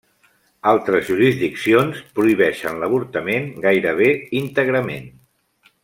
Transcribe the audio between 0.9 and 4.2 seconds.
jurisdiccions prohibeixen l'avortament gairebé